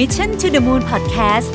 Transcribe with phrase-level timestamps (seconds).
[0.00, 1.48] Mission to the Moon Podcast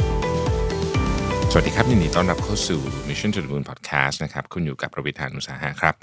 [1.52, 5.94] สวัสดีครับยินดีต้อนรับเข้าสู่ Mission to the Moon Podcast นะครับ คุณอยู่กับประวิทยานุสาหะครับ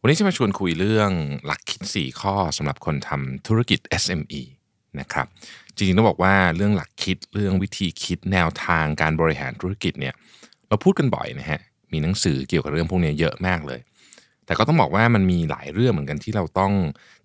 [0.00, 1.10] วันนี้จะมาชวนคุยเรื่อง
[1.46, 4.42] หลักคิด 4 ข้อสำหรับคนทำธุรกิจ SME
[5.00, 5.26] นะครับ
[5.76, 10.14] จริงๆต้องบอกว่าเรื่องหลักคิดเรื่องวิธีคิดแนวทางการบริหารธุรกิจเนี่ย
[10.68, 11.60] เราพูดกันบ่อยนะฮะ
[11.92, 13.80] มีหนังสือเกี่ยวกับเรื่องพวกนี้เยอะมากเลย
[14.46, 16.72] แต่ก็ต้องบอกว่ามันมีหลายเรื่องเหมือนกันที่เราต้อง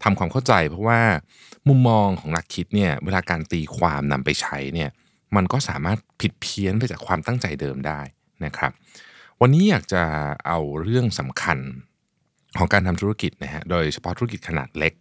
[0.04, 1.02] ทำความเข้าใจ เพราะว่า
[1.68, 4.89] มุมมองของนักคิดเนี่ยเวลาการตีความนำไปใช้เนี่ย
[5.36, 8.02] มันก็สามารถผิดเพี้ยนไปจากความตั้งใจเดิมได้
[8.46, 8.71] นะครับ
[9.42, 10.04] วันนี้อยากจะ
[10.48, 11.57] เอาเรื่องสำคัญ
[12.57, 14.93] ของการทำธุรกิจนะฮะโดยเฉพาะธุรกิจขนาดเล็ก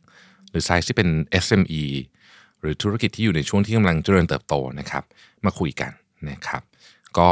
[0.50, 1.08] หรือไซส์ที่เป็น
[1.44, 1.82] SME
[2.60, 5.04] หรือธุรกิจที่อยู่ในช่วงที่กำลังเจริญเติบโตนะครับ
[5.44, 5.92] มาคุยกัน
[6.30, 6.62] นะครับ
[7.18, 7.30] ก็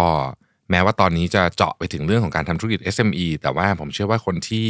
[0.71, 4.69] แม้ว่าตอนนี้จะเจาะไปถึงเรื่องของการทำธุรกิจ SME แต่ว่าผมเชื่อว่าคนที่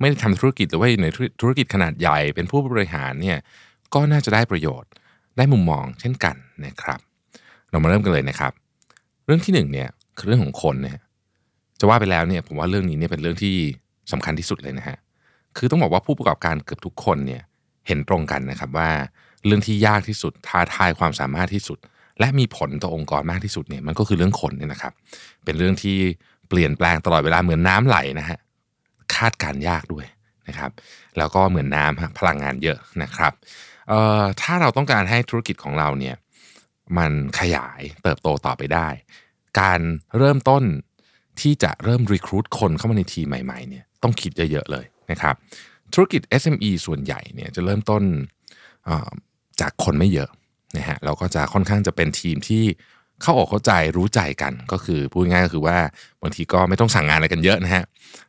[0.00, 1.08] ไม่ได้ทำธุรกิจหรือว่าอยู่ใน
[1.40, 3.38] ธุรกิจขนาดใหญ่เป็นผู้บริหารเนี่ย
[3.94, 4.90] ก็น่าจะได้ประโยชน์
[5.36, 7.00] ได้มุมมองเช่นกันนะครับ
[7.70, 8.52] เรามาเริ่มกันเลยนะครับ
[9.26, 9.88] เรื่องที่หนึ่งเนี่ย
[10.18, 10.98] คือเรื่องของคนเนี่ย
[11.80, 13.54] จะว่าไปแล้วเนี่ยผมว่าเรื่องนี้เนี่ยเป็นเรื่องที่
[14.12, 14.98] สำคัญที่สุดเลยนะฮะ
[15.56, 17.42] คือต้องบอกว่าผู้ประกอบการเกือบทุกคนเนี่ย
[17.86, 18.90] เห็นตรงกันนะครับว่า
[19.46, 21.78] เรื่องที่ยากที่สุดท้าทายความสามารถที่สุด
[22.20, 24.92] และมีผลต่อองค์กรมากที่สุดเนี่ยมันก็คือเรื่องคนเนี่ยนะครับ
[25.44, 25.96] เป็นเรื่องที่
[26.48, 28.38] เปลี่ยนแปลงตลอดเวลาเหมือนน้ำไหลนะฮะ
[29.14, 30.06] คาดการยากด้วย
[30.48, 30.70] นะครับ
[31.18, 33.32] แล้วก็เหมือนน้ำพลังงานเยอะนะครับ
[34.40, 36.16] ถ้าเราต้องการให้ธุรกิจของเราเนี่ย
[36.98, 38.88] มันขยายเติบโตต่อไปได้
[39.60, 39.80] การ
[40.18, 40.64] เริ่มต้น
[41.40, 45.34] ที่จะเริ่มรีคูดคนเข้ามาในทีมใหม่ๆเนี่ยต้องคิดเยอะๆเลยนะครับ
[45.94, 48.02] ธุรกิจ SME ส่วนใหญ่เนี่ยจะเริ่มต้น
[49.60, 50.30] จากคนไม่เยอะ
[50.76, 52.64] นะฮะเราก็จะค่อนข้างจะเป็นทีมที่
[53.22, 55.76] เข้าออกเข้าใจรู้ใจกันก็คือพูดง่ายก็คือว่า
[56.22, 57.84] บางทีก็ไม่ต้องสั่งงานอะไรกันเยอะนะฮะ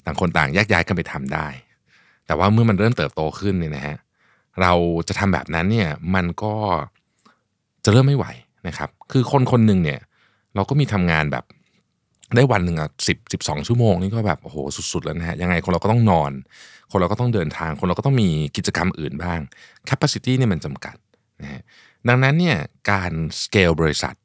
[0.06, 1.48] ต่างคนต่างแยกย้ายกันไปทำได้
[2.28, 3.96] แต่ว่าเมื่อมันเริ่มเติบโตขึ้นเนี่ยนะฮะ
[4.62, 4.74] เรา
[5.08, 6.54] จะทำแบบนั้นเนี่ยมันก็
[7.86, 8.26] จะเริ่มไม่ไหว
[8.68, 10.00] นะครับคือคนคนหนึ่งเนี่ย
[10.56, 11.44] เราก็มีทำงานแบบ
[12.36, 14.58] ได้วันหนึ่งอะสิบสิบสองชั่วโมงนี่ก็แบบโอ้โห
[14.94, 16.32] สุด ๆ แล้วนะฮะยังไงคนเราก็ต้องนอน
[16.92, 19.40] คนเราก็ต้องเดินทาง คนเราก็ต้องมีกิจกรรมอื่นบ้าง
[19.90, 20.96] capacity เนี่ยมันจำกัด
[21.42, 21.62] นะฮะ
[22.08, 22.58] ดังนั้นเนี่ย
[22.92, 24.16] การสเกลบริษัท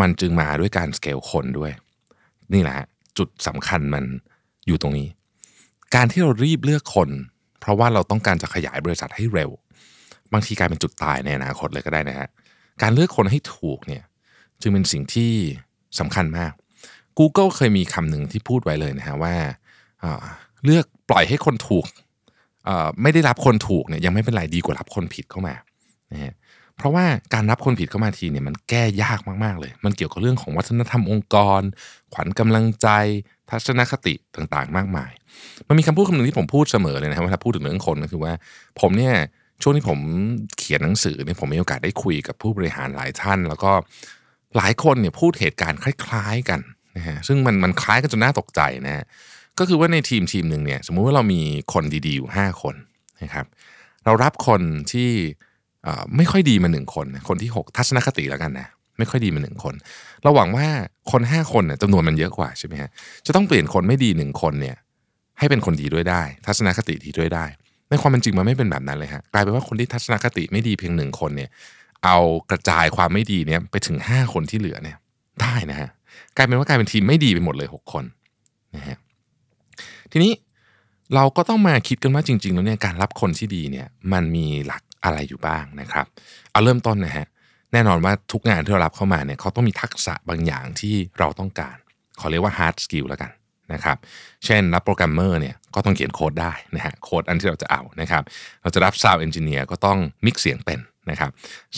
[0.00, 1.72] มันจึงมาด้วยการสเกลคนด้วย
[2.54, 2.76] นี่แหละ
[3.18, 4.04] จุดสำคัญมัน
[4.66, 5.08] อยู่ตรงนี้
[5.94, 7.10] การที่เรารีบเลือกคน
[7.60, 9.50] เพราะว่าเราต้องการจะขยายบริษัทให้เร็ว
[10.32, 12.28] บางทีกลายเป็นจุดตายในอนาคตเลยก็ได้นะฮะ
[12.82, 14.02] การเลือกคนให้ถูกเนี่ย
[14.60, 15.32] จึงเป็นสิ่งที่
[15.98, 16.52] สำคัญมาก
[17.18, 19.34] Google เคยมีคำหนึ่งที่พูดไว้เลยนะฮะว่า
[20.64, 21.84] เลือกปล่อยให้คนถูก
[23.02, 25.54] ไม่ได้รับคนถูกเนี่ยยังไม่เป็นไรดีกว่ารับคนผิดเข้ามา
[26.12, 26.32] นะฮะ
[26.78, 31.60] เพราะว่าการรับคนผิดเข้ามาทีเนี่ยมันแก้ยากมากๆเลย มันเกี่ยวกับเรื่องของวัฒนธรรมองค์กร
[32.14, 32.88] ขวัญกำลังใจ
[33.50, 35.12] ทัศนคติต่างๆ มากมาย
[35.68, 38.32] มันมีคำพูดคำหนึ่งที่ผมพูดเสมอเลยนะครับเวลาพูดถึงเรื่องคนก็คือว่า
[38.80, 39.14] ผมเนี่ย
[39.62, 39.98] ช่วงที่ผม
[40.58, 43.72] เขียนหนังสือเนี่ยผมมีโอกาสได้คุยกับผู้บริหารหลายท่าน แล้วก็
[44.56, 46.60] หลายคนเนี่ยพูดเหตุการณ์คล้าย ๆ กัน
[46.96, 49.04] นะฮะซึ่งมันมันคล้ายกันจนน่าตกใจนะฮะ
[49.58, 51.40] ก็คือว่าในทีมทีมหนึ่งเนี่ยสมมุติว่าเรามี
[51.72, 52.74] คนดีๆอยู่5คน
[53.22, 53.46] นะครับ
[54.04, 54.60] เรารับคน
[54.92, 55.10] ที่
[56.16, 58.68] ไม่ค่อยดีมาหนึ่งคน คนที่ 6 ทัศนคติแล้วกันนะ
[58.98, 59.74] ไม่ค่อยดีมาหนึ่งคน
[60.22, 60.66] เราหวังว่า
[61.10, 62.90] คน 5 คนเนี่ยจำนวนมันเยอะกว่าใช่ไหมฮะ
[63.26, 64.76] จะต้องเปลี่ยนคนไม่ดีหนึ่งคนเนี่ย
[65.38, 67.44] ให้เป็นคนดีด้วยได้ ทัศนคติดีด้วยได้
[67.88, 71.50] ในความเป็นจริงมันไม่เป็นแบบนั้นเลยฮะกลายเป็นว่าคนที่ทัศนคติไม่ดีเพียงหนึ่งคนเนี่ย
[72.04, 72.18] เอา
[72.50, 74.96] กระจายความไม่ดีเนี่ยไปถึง 5 คนที่เหลือเนี่ย
[75.42, 75.88] ได้นะฮะ
[76.36, 78.04] กลายเป็นว่ากลายเป็นทีมไม่ดีไปหมดเลย 6 คน
[78.76, 78.96] นะฮะ
[80.12, 80.32] ทีนี้
[81.14, 86.06] เราก็ต้องมาคิดกันว่าจริง ๆ แล้วเนี่ยการรับคนที่ดีเนี่ยมันมีหลัก อะไรอยู่บ้างนะครับ
[86.52, 87.26] เอาเริ่มต้นนะฮะ
[87.72, 91.76] แน่นอนว่าทุกงานที่เรารับเข้ามาเนี่ยเขาต้องมีทักษะบางอย่างที่เราต้องการ
[92.20, 93.30] ขอเรียกว่า hard skill แล้วกัน
[93.72, 93.96] นะครับ
[94.44, 98.22] เช่นรับโปรแกรมเมอร์เนี่ยก็ต้องเขียนโค้ดได้นะฮะโค้ดอันที่เราจะเอานะครับ
[98.62, 101.30] เราจะรับ sound engineer ก็ต้องมิกเสียงเป็นนะครับ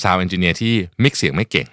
[0.03, 1.69] sound engineer ที่มิกเสียงไม่เก่ง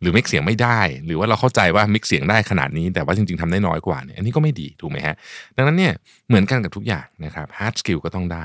[0.00, 5.14] หรือมิกเสียงไม่ได้ หรือว่าเราเข้าใจว่ามิกเสียงได้ขนาดนี้ แต่ว่าจริง ๆทำได้น้อยกว่าเนี่ยอันนี้ก็ไม่ดีถูกไหมฮะ
[5.56, 5.92] ดังนั้นเนี่ย
[6.28, 8.44] เหมือนกันกับทุกอย่างนะครับ hard skill ก็ต้องได้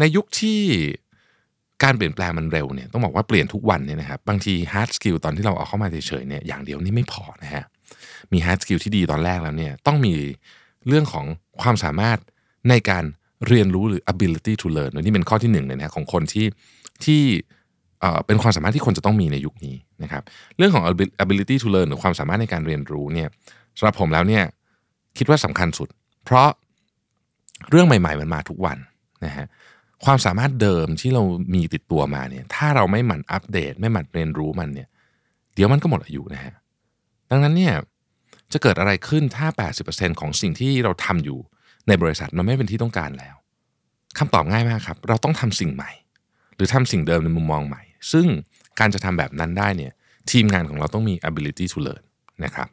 [0.00, 0.60] ในยุคที่
[1.84, 7.64] การเปลี่ยนแปลงมันเร็วเนี่ยต้องบอกว่าเปลี่ยนทุกวันเนี่ยนะครับบางที hard skill ตอนที่เราเอาเข้ามาเฉยๆเนี่ยอย่างเดียวนี่ไม่พอนะฮะ
[8.32, 10.14] มี hard skill ที่ดีตอนแรกแล้วเนี่ยต้องมี
[10.88, 11.24] เรื่องของ
[11.62, 12.18] ความสามารถ
[12.70, 13.04] ในการ
[13.48, 16.46] เรียนรู้หรือ ability to learn นี่เป็นข้อที่หนึ่งเลยนะของคนที่
[17.04, 17.22] ที่
[18.26, 20.22] เป็นความสามารถที่คนจะต้องมีในยุคนี้นะครับ
[20.56, 20.84] เรื่องของ
[21.24, 23.28] ability to learn หรือความสามารถในการเรียนรู้เนี่ย
[23.78, 24.44] สำหรับผมแล้วเนี่ย
[25.18, 25.88] คิดว่าสำคัญสุด
[26.24, 26.48] เพราะ
[27.70, 28.78] เรื่องใหม่ ๆ มันมาทุกวัน
[29.24, 29.46] นะฮะ
[30.04, 31.22] ความสามารถเดิมที่เรา
[31.54, 34.88] มีติดตัวมาเนี่ยถ้าเราไม่หมั่นอัปเดต ไม่หมั่นเรียนรู้มันเนี่ย
[35.54, 36.54] เดี๋ยวมันก็หมดอายุนะฮะ
[37.30, 37.74] ดังนั้นเนี่ย
[38.52, 39.46] จะเกิดอะไรขึ้นถ้า
[39.84, 41.38] 80%ของสิ่งที่เราทำอยู่
[41.88, 43.36] ในบริษัทมันไม่เป็นที่ต้องการแล้ว
[44.18, 45.90] คำตอบง่ายมากครับ เราต้องทำสิ่งใหม่
[46.56, 47.82] หรือทำสิ่งเดิมในมุมมองใหม่
[48.12, 48.26] ซึ่ง
[48.80, 49.92] การจะทำแบบนั้นได้เนี่ย
[50.30, 52.02] ทีมงานของเราต้องมี ability to learn
[52.44, 52.68] นะครับ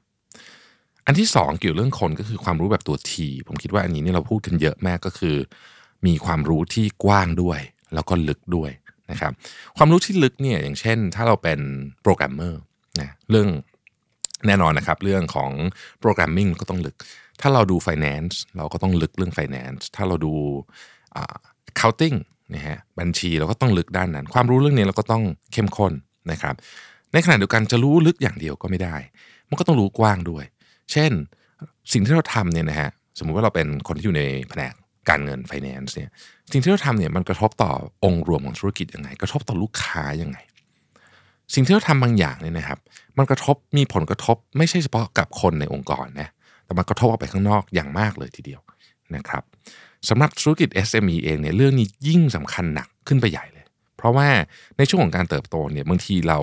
[1.05, 5.35] อันที่สองเกี่ยวเรื่องคนก็คือความรู้แบบตัวทีผมคิดว่าอันนี้เนี่ยเราพูดกันเยอะมากก็คือ
[6.05, 7.59] มีความรู้ที่กว้างด้วย
[7.93, 8.71] แล้วก็ลึกด้วย
[9.11, 9.31] นะครับ
[9.77, 11.59] ความรู้ที่ลึกเนี่ยอย่างเช่น ถ้าเราเป็น
[12.03, 12.61] โปรแกรมเมอร์
[13.01, 13.47] นะเรื่อง
[14.47, 15.51] แน่นอนนะครับเรื่องของ
[16.01, 16.95] programming ก็ต้องลึก
[17.41, 20.33] ถ้าเราดู finance เราก็ต้องลึกเรื่อง finance ถ้าเราดู
[21.71, 22.17] accounting
[22.53, 25.23] นะฮะบัญชีเราก็ต้องลึกด้านนั้น ความรู้เรื่องนี้เราก็ต้อง
[25.53, 25.93] เข้มข้น
[26.31, 26.55] นะครับ
[27.13, 28.95] ในขณะเดียวกันจะรู้ลึกอย่างเดียวก็ไม่ได้
[29.49, 30.45] มันก็ต้องรู้กว้างด้วย
[30.91, 31.11] เช่น
[31.93, 34.73] สิ่งที่เราทำเนี่ยนะฮะสมมุติว่าเราเป็นคนที่อยู่ในแผนก
[35.09, 36.09] การเงิน finance เนี่ย
[36.51, 37.71] สิ่งที่เราทำเนี่ยมันกระทบต่อ
[38.03, 40.37] องค์รวมของธุรกิจยังไง กระทบต่อลูกค้ายังไง
[41.53, 42.79] สิ่งที่เราทำบางอย่างเนี่ยนะครับ
[43.17, 46.29] มันกระทบมีผลกระทบไม่ใช่เฉพาะกับคนในองค์กรนะ
[46.65, 48.61] แต่มันกระทบออกไปข้างนอกอย่างมากเลยทีเดียว
[49.15, 49.43] นะครับ
[50.09, 53.56] สำหรับธุรกิจ SME เองเนี่ยเรื่องนี้ยิ่งสำคัญหนักขึ้นไปใหญ่เลย
[53.97, 54.29] เพราะว่า
[54.77, 56.39] ในช่วงของการเติบโตเนี่ยบางทีเรา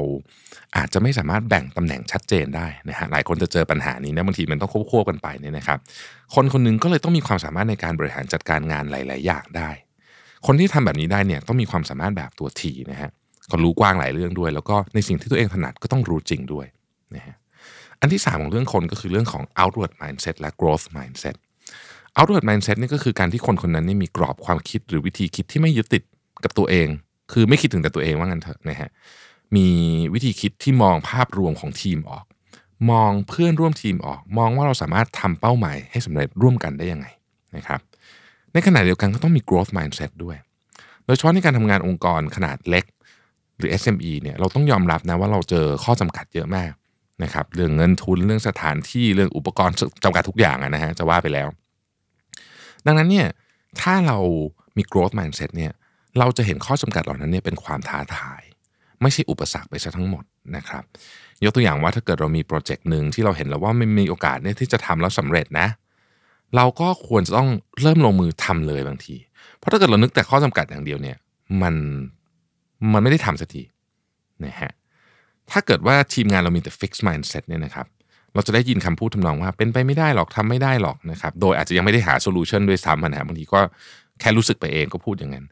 [0.77, 5.79] อาจจะไม่สามารถแบ่งตำแหน่งชัดเจนได้นะฮะหลายคนจะเจอปัญหานี้นะบางทีมันต้องควบๆกันไปเนี่ยนะครับ
[6.35, 9.71] คนคนหนึงก็เลยต้องมีความสามารถในการบริหารจัดการงานหลาย ๆ อย่างได้
[10.47, 13.11] คนที่ทำแบบนี้ได้เนี่ยต้องมีความสามารถแบบตัวทีนะฮะ
[13.51, 16.67] ก็รู้กว้างหลายเรื่องด้วย แล้วก็ในสิ่งที่ตัวเองถนัดก็ต้องรู้จริงด้วย
[17.17, 17.37] นะฮะ
[18.00, 21.37] อันที่ 3 ของเรื่องคนก็คือเรื่องของ outward mindset และ growth mindset
[22.19, 26.03] outward mindset นี่ก็คือการที่คนคนนั้นนี่มีกรอบความคิดหรือวิธีคิดที่ไม่ยึดติด
[26.45, 26.89] กับตัวเอง
[27.32, 28.91] คือไม่คิดถึงแต่ตัวเองว่างั้นเถอะนะฮะ
[29.56, 29.69] มี
[30.15, 32.25] วิธีคิดที่มองภาพรวมของทีมออก
[32.91, 37.06] มองเพื่อนร่วมทีมออก มองว่าเราสามารถทำเป้าหมายให้สำเร็จร่วมกันได้ยังไง
[37.56, 37.81] นะครับ
[38.53, 40.37] ในขณะเดียวกันก็ต้องมี growth mindset ด้วย
[41.05, 42.85] โดยเฉพาะในการทำงานองค์กรขนาดเล็ก
[43.59, 46.73] หรือ SME เนี่ยเราต้องยอมรับนะว่าเราเจอข้อจำกัดเยอะมาก
[47.23, 49.75] นะครับเรื่องเงินทุนเรื่องสถานที่เรื่องอุปกรณ์
[50.05, 51.49] จำกัดทุกอย่างนะฮะจะว่าไปแล้ว
[52.87, 53.26] ดังนั้นเนี่ย
[53.81, 54.19] ถ้าเรา
[54.76, 55.73] มี growth mindset เนี่ย
[56.19, 58.43] เราจะเห็นข้อจำกัดเหล่านั้นเนี่ยเป็นความท้าทาย
[59.02, 60.25] ไม่ใช่อุปสรรคไปซะทั้งหมด
[60.56, 60.84] นะครับ
[61.44, 65.69] ยกตัวอย่างว่าถ้าเกิดเรามีโปรเจกต์หนึ่งที่เราเห็นแล้วว่ามันมีโอกาสเนี่ยที่จะทำแล้วสำเร็จนะ
[66.56, 67.49] เราก็ควรจะต้อง
[67.82, 69.16] เริ่มลงมือทำเลยบางที
[69.58, 71.16] เพราะถ้าเกิดเรานึกแต่ข้อจำกัดอย่างเดียวเนี่ย
[71.62, 71.75] มัน
[72.93, 73.62] มันไม่ได้ทำสักที
[74.44, 74.72] นะฮะ
[75.50, 77.87] ถ้าเกิดว่าทีมงานเรามีแต่ fixed mindset เนี่ยนะครับ
[78.34, 83.61] เราจะได้ยินคำพูดทำนองว่าเป็นไปไม่ได้หรอกทำไม่ได้หรอกนะครับ โดยอาจจะยังไม่ได้หา solution ด้วยซ้ำนะฮะบางทีก็
[84.20, 85.44] แค่รู้สึกไปเองก็พูดอย่างนั้น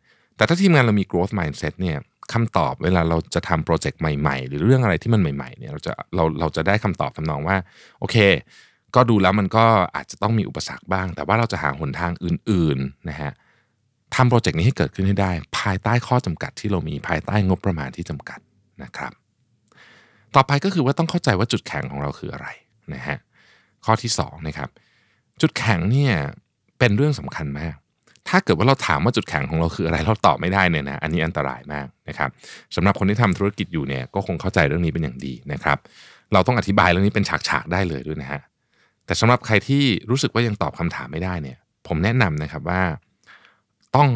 [0.42, 1.98] แต่ถ้าทีมงานเรามี growth mindset เนี่ย
[2.32, 7.56] คำตอบเวลาเราจะทำโปรเจกต์ใหม่ๆ หรือเรื่องอะไรที่มันใหม่ๆเนี่ยเราจะเราเราจะได้คำตอบทำนองว่า
[8.00, 8.16] โอเค
[8.94, 9.64] ก็ดูแล้วมันก็
[9.96, 13.32] อาจจะต้องมีอุปสรรคบ้าง แต่ว่าเราจะหาหนทางอื่นๆนะฮะ
[14.14, 18.40] ทำโปรเจกต์นี้ให้เกิดขึ้นให้ได้ ภายใต้ข้อจำกัดที่เรามีภายใต้งบประมาณที่จำกัด
[18.82, 19.12] นะครับ
[20.34, 22.48] ต่อไปก็คือว่าต้องเข้าใจว่าจุดแข็งของเราคืออะไร
[22.94, 23.18] นะฮะ
[23.84, 24.68] ข้อที่2นะครับ
[25.40, 26.14] จุดแข็งเนี่ย
[26.78, 27.76] เป็นเรื่องสำคัญมาก
[28.28, 32.30] ถ้าเกิดว่าเราถามว่าจุดแข็งของเราคืออะไรเราตอบไม่ได้เนี่ยนะอันนี้อันตรายมากนะครับ
[32.76, 35.78] สำหรับคนที่ทำธุรกิจอยู่เนี่ยก็คงเข้าใจเรื่องนี้เป็นอย่างดีนะครับ
[36.32, 38.40] เราต้องอธิบายเรื่องนี้เป็นฉากๆได้เลยด้วยนะฮะ
[39.06, 42.82] แต่สำหรับใครที่รู้สึกว่ายังตอบคำถามไม่ได้เนี่ย ผมแนะนำนะครับว่า
[43.96, 44.10] ต้อง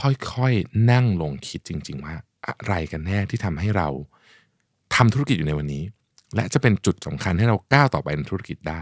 [0.40, 2.14] ่อยๆนั่งลงคิดจริง ๆ ว่า
[2.46, 3.88] อะไรกันแน่ที่ทำให้เรา
[4.94, 5.84] ทำธุรกิจอยู่ในวันนี้
[6.34, 8.80] และจะเป็นจุดสำคัญให้เราก้าวต่อไปในธุรกิจได้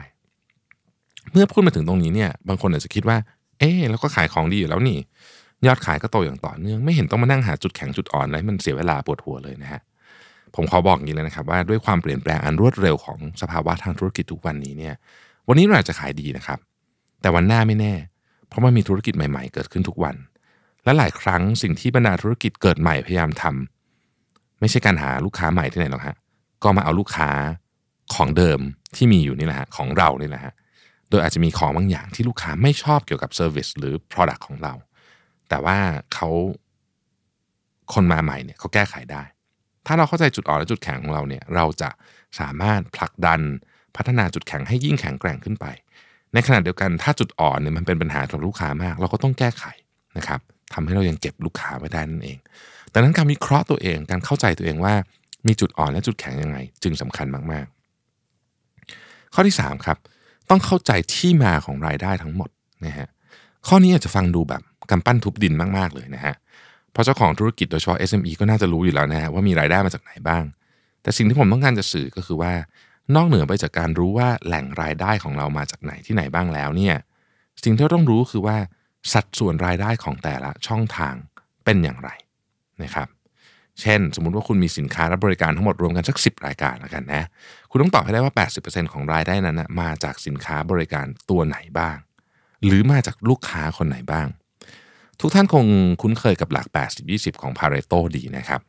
[1.32, 3.16] เมื่อพูดมาถึงตรงนี้เนี่ยบางคนอาจจะคิดว่า
[3.58, 4.98] เอ๊เราก็ขายของดีอยู่แล้วนี่
[5.66, 9.80] ยอดขายก็โตอย่างต่อเนื่อง ไม่เห็นต้องมานั่งหาจุดแข็งจุดอ่อนอะไรมันเสียเวลาปวดหัวเลยนะฮะ
[10.54, 14.94] ผมขอบอกอย่างนี้เลยนะครับว่าด้วยความเปลี่ยนแปลงอันรวดเร็วของสภาวะทางธุรกิจทุกวันนี้เนี่ย
[15.48, 16.58] วันนี้เราอาจจะขายดีนะครับ
[17.20, 17.94] แต่วันหน้าไม่แน่
[18.48, 20.16] เพราะมันมีธุรกิจใหม่ ๆ เกิดขึ้นทุกวัน
[20.84, 26.16] และหลายครั้งสิ่งที่บรรดาธุรกิจเกิดใหม่พยายามทำไม่ใช่การหาลูกค้าใหม่ที่ไหนหรอกฮะ
[26.62, 27.30] ก็มาเอาลูกค้า
[28.14, 28.60] ของเดิม
[28.96, 30.52] ที่มีอยู่นี่แหละฮะของเรานี่แหละฮะ
[31.10, 34.75] โดยอาจจะมีของบางอย่างที่ลูกค้าไม่ชอบเกี่ยวกับเซอร์วิสหรือ Product ของเรา
[35.48, 35.78] แต่ว่า
[36.14, 36.28] เขา
[37.94, 39.22] คนมาใหม่เนี่ยเขาแก้ไขได้
[39.86, 41.90] ถ้าเราเข้าใจจุดอ่อนและจุดแข็งของเราเนี่ยเราจะ
[42.40, 43.40] สามารถผลักดัน
[43.96, 45.66] พัฒนาจุดแข็งให้ยิ่งแข็งแกร่งขึ้นไป
[46.32, 49.64] ในขณะเดียวกันถ้าจุดอ่อนเนี่ยมันเป็นปัญหาของลูกค้ามาก เราก็ต้องแก้ไข
[50.18, 50.40] นะครับ
[50.75, 52.38] ทำให้เรายังเก็บลูกค้าไว้ได้นั่นเอง
[52.92, 54.94] ดังนั้นการวิเคราะห์ตัวเอง การเข้าใจตัวเองว่า
[55.46, 57.66] มีจุดอ่อนและจุดแข็งยังไง จึงสำคัญมาก
[58.50, 59.98] ๆ ข้อที่ 3 ครับ
[60.50, 62.50] ต้องเข้าใจที่มาของรายได้ทั้งหมด
[62.86, 63.08] นะฮะ
[63.66, 66.34] ข้อนี้อาจจะฟังดูแบบกำปั้นทุบดินมากๆเลยนะฮะ
[66.92, 70.42] เพราะเจ้าของธุรกิจโดยเฉพาะ SME ก็น่าจะรู้อยู่แล้วนะฮะว่ามีรายได้มาจากไหนบ้าง
[71.02, 72.52] แต่สิ่งที่ผมต้องการจะสื่อก็คือว่า
[73.14, 76.96] นอกเหนือไปจากการรู้ว่าแหล่งรายได้ของเรามาจากไหนที่ไหนบ้างแล้วเนี่ย
[77.64, 78.56] สิ่งที่เราต้องรู้คือว่า
[79.12, 81.14] สัดส่วนรายได้ของแต่ละช่องทาง
[81.64, 82.10] เป็นอย่างไร
[82.82, 83.08] นะครับ
[83.80, 87.23] เช่น สมมุติว่าคุณมีสินค้าและบริการทั้งหมดรวมกันสัก 10 รายการแล้วกันนะ
[87.71, 91.97] คุณต้องตอบให้ได้ว่า 80%ของรายได้นั้นนะมาจากสินค้าบริการตัวไหนบ้าง
[92.64, 94.26] หรือมาจากลูกค้าคนไหนบ้าง
[95.21, 95.64] ทุกท่านคง
[96.02, 96.66] คุ้นเคยกับหลัก
[97.04, 98.61] 80-20 ของ Pareto ดีนะครับ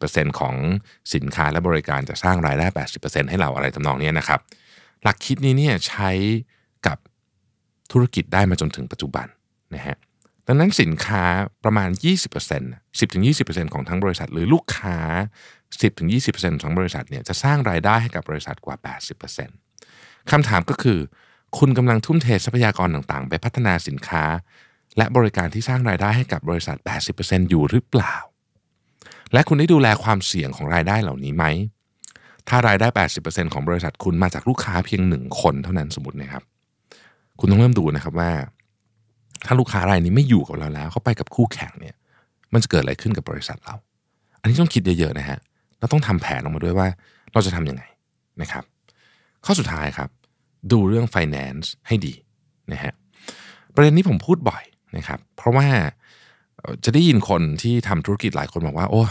[0.00, 0.54] 20%ของ
[1.14, 2.66] สินค้าและบริการจะสร้างรายได้
[2.98, 4.40] 80%ให้เราอะไรทำนองนี้นะครับ
[5.02, 6.10] หลักคิดนี้เนี่ยใช้
[6.86, 6.98] กับ
[7.92, 9.26] ธุรกิจได้มาจนถึงปัจจุบัน
[9.74, 9.96] นะฮะ
[10.46, 11.24] ดังนั้นสินค้า
[11.64, 11.90] ประมาณ
[12.44, 14.98] 20% 10-20%ของทั้งบริษัท หรือลูกค้า
[15.80, 18.76] 10-20%ของบริษัทเนี่ยจะสร้างรายได้ให้กับบริษัทกว่า
[19.54, 20.98] 80%คำถามก็คือ
[21.58, 24.24] คุณกำลังทุ่มเททรัพยากรต่างๆ ไปพัฒนาสินค้า
[24.96, 26.76] และบริการที่สร้างรายได้ให้กับบริษัท
[27.14, 28.14] 80%อยู่หรือเปล่า
[29.32, 31.44] และคุณได้ดูแลความเสี่ยงของรายได้เหล่านี้ไหม
[32.48, 32.86] ถ้ารายได้
[33.20, 36.42] 80%ของบริษัทคุณมาจากลูกค้าเพียงหนึ่งคนเท่านั้นสมมตินะครับ
[37.38, 38.30] คุณต้องเริ่มดูนะครับว่า
[39.46, 41.94] ถ้าลูกค้ารายนี้ไม่อยู่กับเราแล้วเขาไปกับคู่แข่งเนี่ย
[42.52, 43.74] มันจะเกิดอะไรขึ้นกับบริษัทเรา
[44.40, 45.38] อันนี้ต้องคิดเยอะๆนะฮะ
[45.78, 46.88] เราต้องทำแผนออกมาด้วยว่า
[47.32, 47.82] เราจะทำยังไง
[48.42, 48.64] นะครับ
[49.44, 50.08] ข้อสุดท้ายครับ
[50.72, 52.14] ดูเรื่อง finance ให้ดี
[52.72, 52.92] นะฮะ
[53.74, 54.64] ประเด็นนี้ผมพูดบ่อย
[54.96, 55.66] นะครับ เพราะว่า
[56.84, 59.02] จะได้ยินคนที่ทำธุรกิจหลายคนบอกว่า โอ้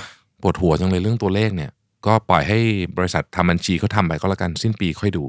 [0.41, 1.71] ปวดหัวจังเลยเรื่องตัวเลขเนี่ย
[2.05, 2.59] ก็ปล่อยให้
[2.97, 5.23] บริษัททำบัญชีเขาทำไปก็แล้วกันสิ้นปีค่อยดู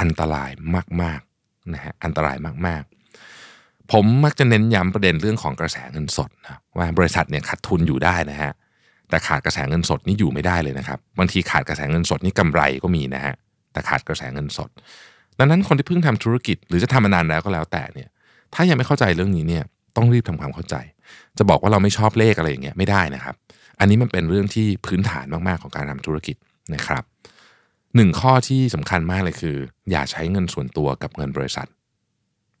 [0.00, 0.50] อันตราย
[1.02, 2.90] มากๆนะฮะอันตรายมากๆ
[3.92, 8.52] ผมมักจะเน้นย้ำประเด็นเรื่องของกระแสเงินสดนะว่าบริษัทเนี่ยขาดทุนอยู่ได้นะฮะ
[9.10, 13.34] แต่ขาดกระแสเงินสดนี่อยู่ไม่ได้เลยนะครับบางทีขาดกระแสเงินสดนี่กำไรก็มีนะฮะ
[13.72, 14.70] แต่ขาดกระแสเงินสด
[15.38, 18.08] ดังนั้นคนที่เพิ่งทำธุรกิจ หรือจะทำมานานแล้วก็แล้วแต่เนี่ย
[18.54, 19.64] ถ้ายังไม่เข้าใจเรื่องนี้เนี่ย
[19.96, 20.76] ต้องรีบทำความเข้าใจ
[21.38, 23.34] จะบอกว่าเราไม่ชอบเลขอะไรอย่างเงี้ยไม่ได้นะครับ
[23.80, 26.36] อันนี้มันเป็นเรื่องที่พื้นฐานมากๆของการทำธุรกิจ
[26.74, 27.04] นะครับ
[27.96, 29.56] หนึ่งข้อที่สำคัญมากเลยคือ
[29.90, 31.66] อย่าใช้เงินส่วนตัวกับเงินบริษัท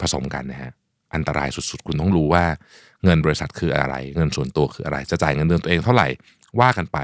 [0.00, 0.72] ผสมกันนะฮะ
[1.14, 2.44] อันตรายสุดๆ คุณต้องรู้ว่า
[3.04, 6.08] เงินบริษัทคืออะไร เงินส่วนตัวคืออะไร จะจ่ายเงินเดือนตัวเองเท่าไหร่
[6.60, 6.98] ว่ากันไป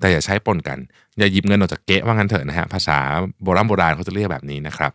[0.00, 0.78] แต่อย่าใช้ปนกัน
[1.18, 2.98] อย่าหยิบเงินออกจากเก๊ะว่างั้นเถอะนะฮะภาษา
[3.42, 4.92] โบราณโบราณเขาจะเรียกแบบนี้นะครับ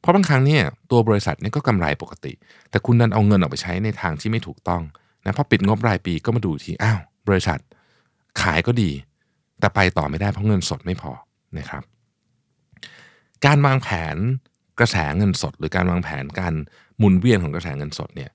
[0.00, 2.32] เพราะบางครั้งเนี่ยตัวบริษัทนี่ก็กำไรปกติ
[2.70, 4.82] แต่คุณดันเอาเงินออกไปใช้ในทางที่ไม่ถูกต้อง
[5.24, 7.58] นะพอปิดงบรายปีก็มาดูทีอ้าวบริษัท
[8.42, 8.90] ขายก็ดี
[9.60, 11.12] แต่ไปต่อไม่ได้เพราะเงินสดไม่พอ
[11.58, 11.82] นะครับ
[13.44, 14.16] การวางแผน
[14.80, 16.54] กระแสเงินสด หรือการวางแผนการ
[16.98, 18.30] หมุนเวียนของกระแสเงินสดเนี่ย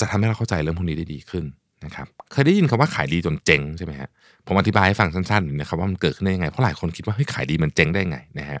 [0.00, 1.44] จะทำให้เราเข้าใจเรื่องพวกนี้ได้ดีขึ้น
[1.84, 4.08] นะครับเคยได้ยินคำว่าขายดีจนเจ๊งใช่ไหมฮะ
[4.46, 8.60] ผมอธิบายให้ฟังสั้นๆนะครับว่ามันเกิดขึ้นได้ยังไงเพราะหลายคนคิดว่าเฮ้ยขายดีมันเจ๊งได้ไงนะฮะ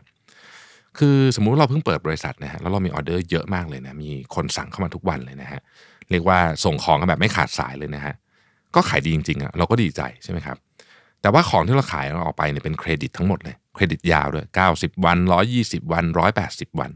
[0.98, 5.60] คือสมมุติเราเพิ่งเปิดบริษัทนะฮะแล้วเรามีออเดอร์เยอะมากเลยนะมีคนสั่งเข้ามาทุกวันเลยนะฮะ
[6.10, 8.14] เรียกว่าส่งของกันแบบไม่ขาดสายเลยนะฮะ
[8.74, 10.56] ก็ขายดีจริงๆอะเราก็ดีใจใช่ไหมครับ
[11.22, 15.18] แต่ว่าของที่เราขายเราออกไปเนี่ยเป็นเครดิตทั้งหมดเลย เครดิตยาวด้วย 90 วัน
[15.54, 16.04] 120 วัน
[16.42, 16.90] 180 วัน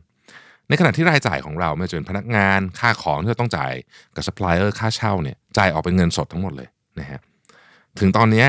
[0.68, 3.72] ในขณะที่รายจ่ายของเราไม่ว่าจะเป็นพนักงานค่าของที่เราต้องจ่าย
[4.14, 6.68] กับซัพพลายเออร์ค่าเช่าเนี่ยจ่ายออกเป็นเงินสดทั้งหมดเลย
[7.00, 7.20] นะฮะ
[7.98, 8.44] ถึงตอนนี้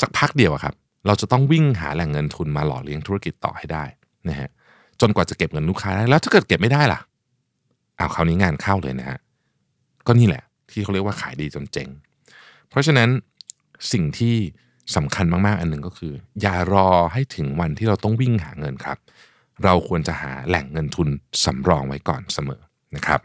[0.00, 0.74] สักพักเดียวครับ
[1.06, 3.84] เราจะต้องวิ่งหาแหล่งเงินทุนมาหล่อเลี้ยงธุรกิจต่อให้ได้
[4.28, 4.48] นะฮะ
[5.00, 7.00] จนกว่าจะเก็บเงินลูกค้าได้แล้วถ้าเกิดเก็บไม่ได้ล่ะ
[7.96, 9.18] เอาคราวนี้งานเข้าเลยนะฮะ
[10.06, 11.88] ก็นี่แหละ ที่เขาเรียกว่าขายดีจนเจ๊ง
[12.70, 13.08] เพราะฉะนั้น
[13.92, 14.36] สิ่งที่
[14.96, 18.98] สำคัญมากๆ อันหนึ่งก็คือ อย่ารอให้ถึงวันที่เราต้องวิ่งหาเงินครับ
[19.64, 21.08] เราควรจะหาแหล่งเงินทุน
[21.44, 22.62] สำรองไว้ก่อนเสมอ
[22.96, 23.20] นะครับ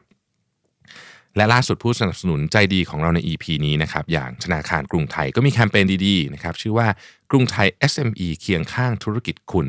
[1.36, 6.88] และล่าสุดผู้สนับสนุนใจดีของเราใน EP นี้นะครับ อย่างธนาคารกรุงไทยก็มีแคมเปญดีๆนะครับ ชื่อว่า
[7.31, 9.67] กรุงไทย SME เคียงข้างธุรกิจคุณ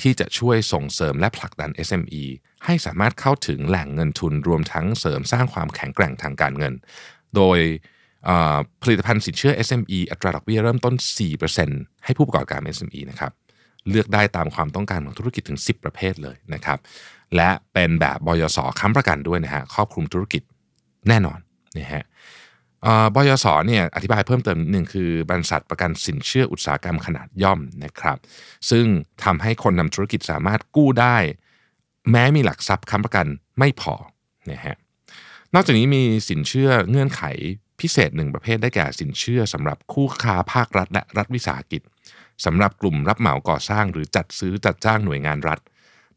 [0.00, 2.24] ที่จะช่วยส่งเสริมและผลักดัน SME
[2.64, 6.74] ให้สามารถเข้าถึงแหล่งเงินทุนรวมทั้งเสริมสร้างความแข็งแกร่งทางการเงิน
[7.36, 7.58] โดย
[8.82, 10.94] ผลิตภัณฑ์สินเชื่อ SME อัตราดอกเบี้ยเริ่มต้น
[11.50, 13.32] 4%ให้ผู้ประกอบการ SME นะครับ
[13.90, 16.78] เลือกได้ตามความต้องการของธุรกิจถึง 10 ประเภทเลยนะครับ
[17.36, 20.42] และเป็นแบบบยสค้ำประกันด้วยนะฮะครอบคลุมธุรกิจ
[21.08, 21.38] แน่นอน
[21.78, 22.04] นะฮะ
[23.14, 28.18] บยสเนี่ยอธิบายเพิ่มเติมนิดนึงคือบริษัทประกันสินเชื่ออุตสาหกรรมขนาดย่อมนะครับ
[28.70, 28.86] ซึ่ง
[29.24, 31.16] ทำให้คนนำธุรกิจสามารถกู้ได้
[32.10, 33.26] แม้มีหลักทรัพย์ค้ำประกัน
[33.58, 33.94] ไม่พอ
[34.50, 34.76] นะฮะ
[35.54, 37.22] นอกจากนี้มีสินเชื่อเงื่อนไข
[37.80, 41.82] พิเศษหนึ่งประเภทได้แก่สินเชื่อสำหรับคู่ค้าภาครัฐ และรัฐวิสาหกิจ
[42.44, 45.58] สำหรับกลุ่มรับเหมาก่อสร้าง หรือจัดซื้อจัดจ้างหน่วยงานรัฐ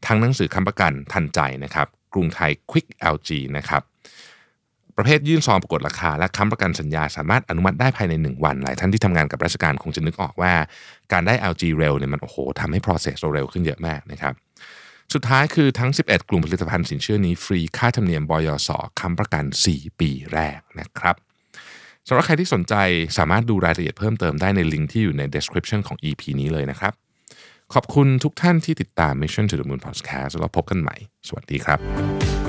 [0.06, 3.82] ทั้งหนังสือคำประกันทันใจนะครับ กรุงไทย Quick LG นะครับ
[4.98, 10.54] ประเภทยื่นซองประกฏราคา และค้ำประกันสัญญาสามารถอนุมัติได้ภายใน 1 วัน หลายท่านที่ทำงานกับราชการคงจะนึกออกว่า
[11.12, 14.34] การได้ LG เร็วเนี่ยมันโอ้โหทำให้ process เร็วขึ้นเยอะมากนะครับ
[15.14, 21.16] สุดท้ายคือทั้ง 11 กลุ่มผลิตภัณฑ์สินเชื่อนี้ฟรีค่าธรรมเนียมบยสค้ำประกัน 4 ปีแรกนะครับ
[22.12, 22.76] สำหรับใครที่สนใจ
[23.18, 26.94] สามารถดูรายละเอียดเพิ่มเติมได้ในลิงก์ที่อยู่ใน description ของ EP นี้เลยนะครับ
[27.74, 30.96] ขอบคุณทุกท่านที่ติดตาม Mission to the Moon Podcast แล้วพบกันใหม่
[31.28, 32.49] สวัสดีครับ